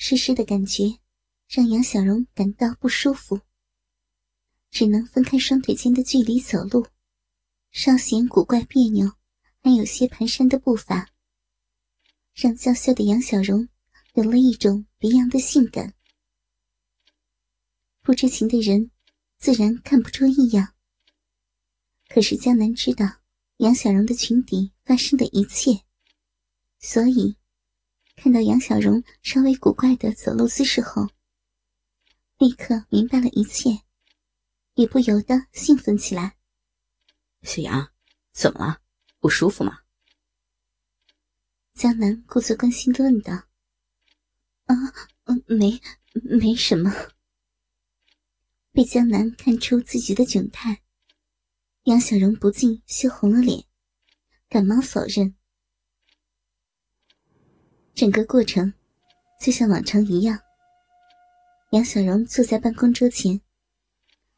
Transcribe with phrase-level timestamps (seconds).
[0.00, 1.00] 湿湿的感觉
[1.48, 3.40] 让杨小荣感到不舒服，
[4.70, 6.86] 只能分开双腿间的距离走路，
[7.72, 9.10] 稍显古怪别扭，
[9.60, 11.10] 还有些蹒跚的步伐，
[12.32, 13.68] 让娇羞的杨小荣
[14.14, 15.92] 有了一种别样的性感。
[18.00, 18.92] 不知情的人
[19.36, 20.74] 自然看不出异样，
[22.08, 23.04] 可是江南知道
[23.56, 25.82] 杨小荣的裙底发生的一切，
[26.78, 27.36] 所以。
[28.20, 31.08] 看到杨小荣稍微古怪的走路姿势后，
[32.36, 33.82] 立刻明白了一切，
[34.74, 36.36] 也不由得兴奋起来。
[37.42, 37.92] 小杨，
[38.32, 38.80] 怎么了？
[39.20, 39.82] 不舒服吗？
[41.74, 43.32] 江南故作关心的问道。
[44.64, 44.74] 啊，
[45.26, 45.80] 嗯，没，
[46.12, 46.92] 没什么。
[48.72, 50.82] 被江南看出自己的窘态，
[51.84, 53.64] 杨小荣不禁羞红了脸，
[54.48, 55.37] 赶忙否认。
[57.98, 58.72] 整个过程
[59.40, 60.38] 就像往常一样。
[61.70, 63.40] 杨小荣坐在办公桌前，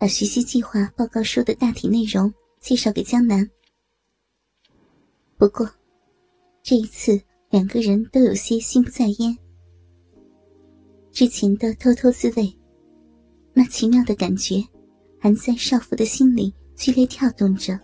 [0.00, 2.32] 把学习计划报告书的大体内容
[2.62, 3.46] 介绍给江南。
[5.36, 5.70] 不过，
[6.62, 9.36] 这一次两个人都有些心不在焉。
[11.10, 12.50] 之前的偷偷滋味，
[13.52, 14.66] 那奇妙的感觉，
[15.20, 17.78] 还在少妇的心里剧烈跳动着。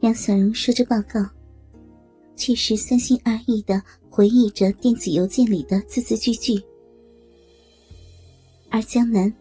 [0.00, 1.24] 杨小荣说着报告。
[2.42, 6.60] 却是三心二意的回忆着电子邮件里的字字句句，
[8.68, 9.32] 而江南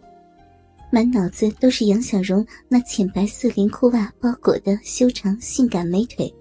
[0.91, 6.31] 满脑子都是杨小荣那浅白色连裤袜包裹的修长性感美腿，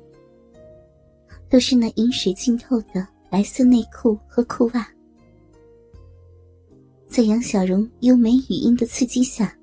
[1.48, 4.86] 都是那饮水浸透的白色内裤和裤袜。
[7.08, 9.56] 在杨小荣优美语音的刺激下，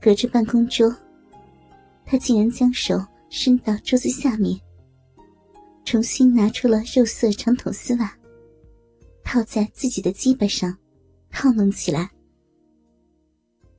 [0.00, 0.90] 隔着办公桌，
[2.06, 4.58] 他竟然将手伸到桌子下面。
[5.84, 8.18] 重新拿出了肉色长筒丝袜，
[9.22, 10.76] 套在自己的鸡巴上，
[11.30, 12.10] 套弄起来。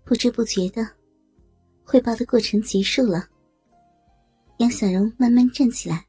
[0.04, 0.88] 不知不觉的，
[1.84, 3.28] 汇报的过程结束了。
[4.60, 6.08] 杨小荣慢慢站起来，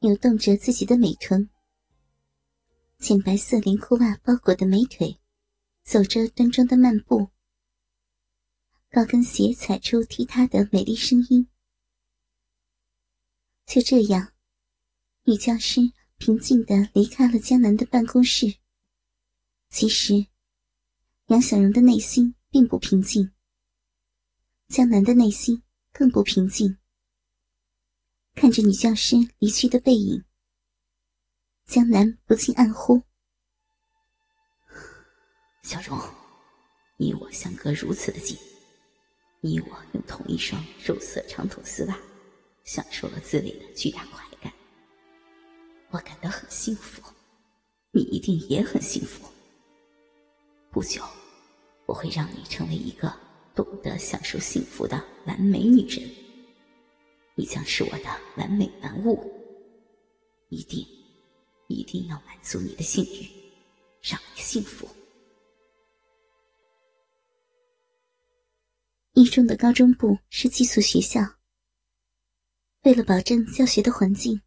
[0.00, 1.48] 扭动着自己的美臀，
[2.98, 5.20] 浅白色连裤袜包裹的美腿，
[5.84, 7.28] 走着端庄的漫步，
[8.90, 11.46] 高跟鞋踩出踢踏的美丽声音。
[13.66, 14.32] 就这样。
[15.28, 15.82] 女教师
[16.16, 18.46] 平静的离开了江南的办公室。
[19.68, 20.26] 其实，
[21.26, 23.30] 杨小荣的内心并不平静，
[24.68, 25.62] 江南的内心
[25.92, 26.78] 更不平静。
[28.34, 30.24] 看着女教师离去的背影，
[31.66, 33.02] 江南不禁暗呼
[35.62, 36.00] ：“小荣，
[36.96, 38.34] 你我相隔如此的近，
[39.42, 41.98] 你我用同一双肉色长筒丝袜，
[42.64, 44.26] 享受了自慰的巨大快。”
[45.90, 47.02] 我感到很幸福，
[47.92, 49.26] 你一定也很幸福。
[50.70, 51.02] 不久，
[51.86, 53.10] 我会让你成为一个
[53.54, 56.06] 懂得享受幸福的完美女人。
[57.34, 58.04] 你将是我的
[58.36, 59.32] 完美玩物，
[60.50, 60.86] 一定，
[61.68, 63.26] 一定要满足你的性欲，
[64.02, 64.86] 让你幸福。
[69.14, 71.20] 一中的高中部是寄宿学校，
[72.82, 74.40] 为了保证教学的环境。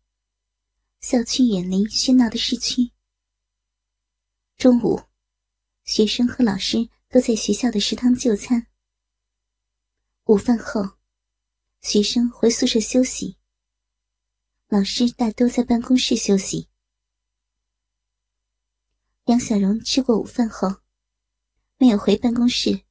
[1.02, 2.92] 校区远离喧闹的市区。
[4.56, 5.02] 中午，
[5.84, 8.68] 学生和老师都在学校的食堂就餐。
[10.26, 10.98] 午饭后，
[11.82, 13.36] 学生回宿舍休息，
[14.68, 16.70] 老师大多在办公室休息。
[19.26, 20.82] 杨小荣吃过午饭后，
[21.78, 22.84] 没有回办公室，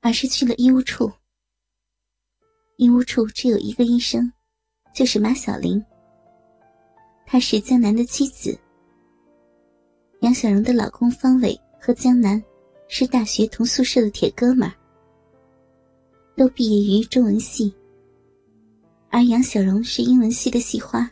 [0.00, 1.10] 而是去了医务处。
[2.76, 4.30] 医务处只有一个医生，
[4.94, 5.82] 就是马小玲。
[7.32, 8.58] 她是江南的妻子，
[10.22, 12.42] 杨小荣的老公方伟和江南
[12.88, 14.74] 是大学同宿舍的铁哥们儿，
[16.36, 17.72] 都毕业于中文系，
[19.10, 21.08] 而杨小荣是英文系的系花。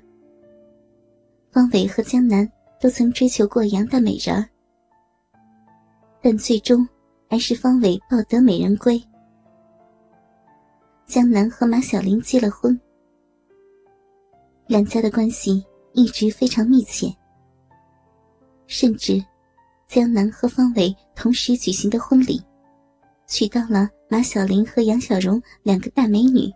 [1.52, 4.44] 方伟和江南都曾追求过杨大美人儿，
[6.20, 6.84] 但最终
[7.30, 9.00] 还是方伟抱得美人归。
[11.06, 12.76] 江南和马小玲结了婚，
[14.66, 15.64] 两家的关系。
[15.92, 17.14] 一直非常密切，
[18.66, 19.22] 甚至
[19.88, 22.40] 江南和方伟同时举行的婚礼，
[23.26, 26.52] 娶到了马小玲和杨小荣两个大美女。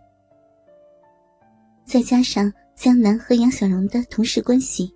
[1.85, 4.93] 再加上江南和杨小荣的同事关系，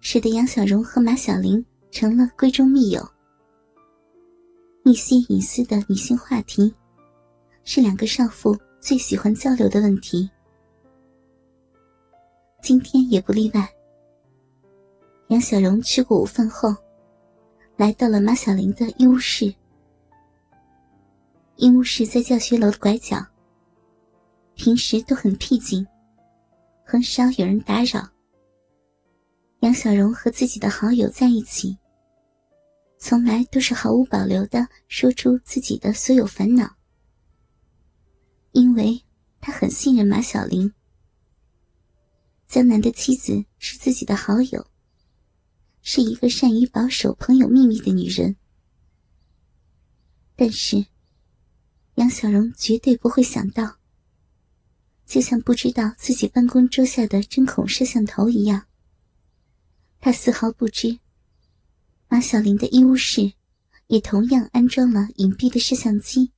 [0.00, 3.06] 使得杨小荣和马小玲成了闺中密友。
[4.84, 6.74] 一些隐私的女性话题，
[7.64, 10.28] 是两个少妇最喜欢交流的问题。
[12.60, 13.68] 今天也不例外。
[15.28, 16.74] 杨小荣吃过午饭后，
[17.76, 19.54] 来到了马小玲的医务室。
[21.56, 23.24] 医务室在教学楼的拐角，
[24.54, 25.86] 平时都很僻静，
[26.84, 28.06] 很少有人打扰。
[29.60, 31.76] 杨小荣和自己的好友在一起，
[32.98, 36.68] 从来都是毫无保留的说出自己的所有烦恼，
[38.52, 39.02] 因为
[39.40, 40.72] 他很信任马小玲。
[42.46, 44.66] 江南的妻子是自己的好友。
[45.88, 48.34] 是一个善于保守朋友秘密的女人，
[50.34, 50.84] 但是
[51.94, 53.76] 杨小荣绝对不会想到，
[55.06, 58.66] 就像不知道自己办公桌下的针孔摄像头一样，
[60.00, 60.98] 他丝毫不知
[62.08, 63.34] 马小玲的医务室
[63.86, 66.32] 也同样安装了隐蔽的摄像机，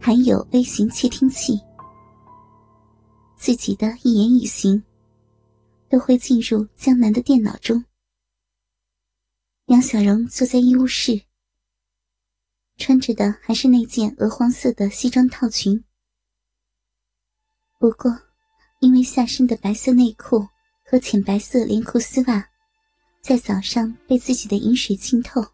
[0.00, 1.60] 还有微型窃听器，
[3.42, 4.84] 自己的一言一行
[5.88, 7.84] 都会进入江南的电脑中。
[9.64, 11.22] 杨小荣坐在医务室，
[12.76, 15.82] 穿着的还是那件鹅黄色的西装套裙。
[17.80, 18.16] 不过，
[18.78, 20.46] 因为下身的白色内裤
[20.84, 22.48] 和浅白色连裤丝袜，
[23.20, 25.44] 在早上被自己的饮水浸透，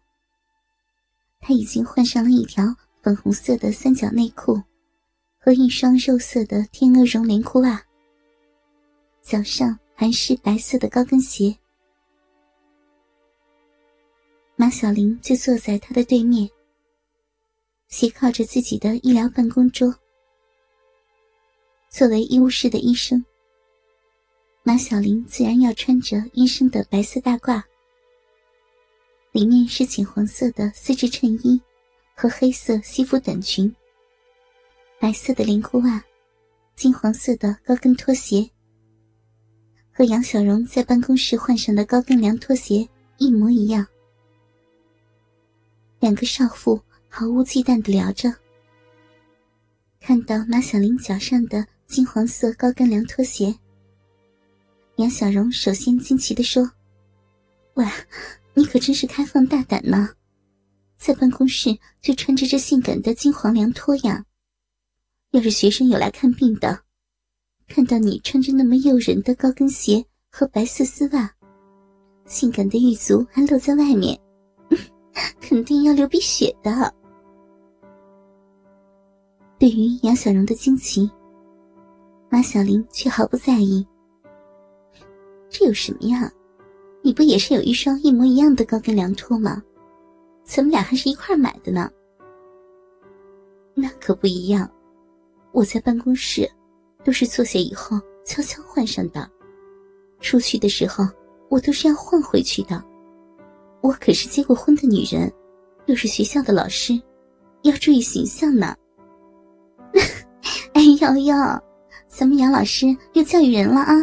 [1.39, 2.63] 他已经换上了一条
[3.01, 4.61] 粉红色的三角内裤
[5.39, 7.81] 和一双肉色的天鹅绒连裤袜，
[9.21, 11.57] 脚上还是白色的高跟鞋。
[14.57, 16.49] 马小玲就坐在他的对面，
[17.87, 19.95] 斜靠着自己的医疗办公桌。
[21.89, 23.23] 作为医务室的医生，
[24.61, 27.63] 马小玲自然要穿着医生的白色大褂，
[29.31, 31.59] 里面是浅黄色的丝质衬衣
[32.13, 33.73] 和黑色西服短裙，
[35.01, 36.03] 白色的连裤袜，
[36.75, 38.49] 金黄色的高跟拖鞋，
[39.93, 42.85] 和杨小荣在办公室换上的高跟凉拖鞋
[43.17, 43.87] 一模一样。
[46.01, 48.29] 两个少妇毫无忌惮的聊着，
[50.01, 53.57] 看到马小玲脚上的金黄色高跟凉拖鞋，
[54.97, 56.69] 杨小荣首先惊奇的说
[57.75, 57.89] ：“哇，
[58.53, 60.09] 你可真是开放大胆呢，
[60.97, 61.69] 在办公室
[62.01, 64.25] 就穿着这性感的金黄凉拖呀！
[65.31, 66.79] 要是学生有来看病的，
[67.67, 71.29] 看到你穿着那么诱人的高跟鞋和白色丝袜，
[72.25, 74.19] 性感的玉足还露在外面。
[75.41, 76.93] ”肯定要流鼻血的。
[79.57, 81.09] 对于杨小荣的惊奇，
[82.29, 83.85] 马小玲却毫不在意。
[85.49, 86.31] 这有什么呀？
[87.03, 89.61] 你不也是有一双一模一样的高跟凉拖吗？
[90.43, 91.89] 咱们俩还是一块买的呢。
[93.73, 94.69] 那可不一样，
[95.51, 96.49] 我在办公室
[97.03, 99.29] 都是坐下以后悄悄换上的，
[100.21, 101.03] 出去的时候
[101.49, 102.83] 我都是要换回去的。
[103.81, 105.31] 我可是结过婚的女人，
[105.85, 106.99] 又是学校的老师，
[107.63, 108.75] 要注意形象呢。
[110.73, 111.35] 哎呦呦，
[112.07, 113.95] 咱们杨老师又教育人了啊！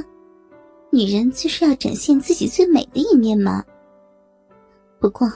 [0.90, 3.62] 女人就是要展现自己最美的一面嘛。
[4.98, 5.30] 不过，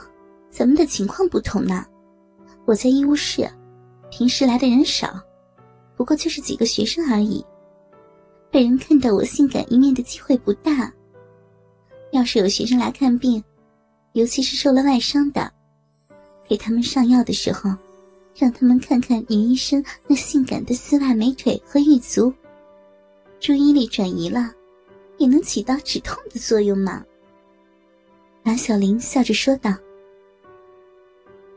[0.49, 1.85] 咱们的情况不同呢。
[2.65, 3.47] 我在医务室，
[4.09, 5.19] 平时来的人少，
[6.01, 7.45] 不过就是几个学生而已，
[8.49, 10.91] 被人看到我性感一面的机会不大。
[12.09, 13.41] 要是有学生来看病，
[14.13, 15.53] 尤其是受了外伤的，
[16.47, 17.69] 给他们上药的时候，
[18.35, 22.33] 让他们看看女医生那性感的丝袜美腿和玉足，
[23.39, 24.51] 注意力转移了，
[25.19, 27.05] 也能起到止痛的作用嘛。
[28.41, 29.71] 马小玲笑着说道。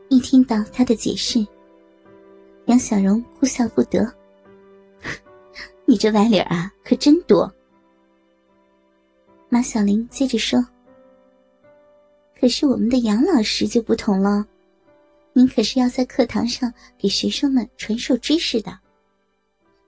[0.09, 1.43] 一听到他的解释，
[2.67, 4.07] 杨小荣哭笑不得
[5.85, 7.53] ：“你这歪理儿啊，可真多。”
[9.49, 10.65] 马小玲接着说。
[12.39, 14.45] 可是我们的杨老师就不同了，
[15.33, 18.77] 您可是要在课堂上给学生们传授知识的。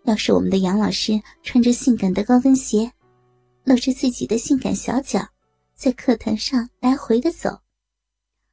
[0.03, 2.89] 要是我们的杨老师穿着性感的高跟鞋，
[3.65, 5.27] 露着自己的性感小脚，
[5.75, 7.59] 在课堂上来回的走，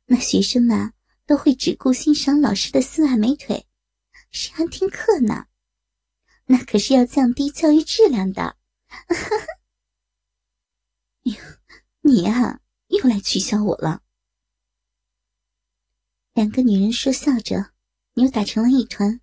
[0.06, 0.92] 那学生们
[1.24, 3.64] 都会只顾欣赏老师的丝袜美腿，
[4.32, 5.46] 谁还听课呢？
[6.46, 8.56] 那可是要降低教育质量的。
[12.02, 12.60] 你呀。
[12.88, 14.02] 又来取笑我了。
[16.32, 17.72] 两个女人说笑着，
[18.14, 19.20] 扭打成了一团。